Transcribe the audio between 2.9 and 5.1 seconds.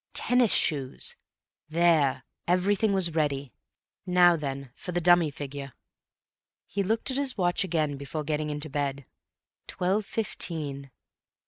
was ready. Now then for the